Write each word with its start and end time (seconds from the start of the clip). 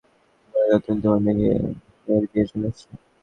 ভুলে 0.53 0.65
যাও, 0.69 0.79
তুমি 0.85 0.99
তোমার 1.03 1.19
মেয়ের 1.25 1.61
বিয়ের 2.03 2.47
জন্য 2.49 2.63
এসেছো। 2.69 2.89